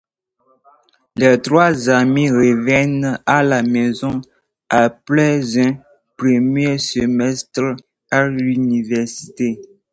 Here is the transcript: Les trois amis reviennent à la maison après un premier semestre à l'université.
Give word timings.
Les 1.15 1.37
trois 1.39 1.87
amis 1.91 2.31
reviennent 2.31 3.21
à 3.27 3.43
la 3.43 3.61
maison 3.61 4.19
après 4.67 5.43
un 5.63 5.79
premier 6.17 6.79
semestre 6.79 7.75
à 8.09 8.25
l'université. 8.27 9.61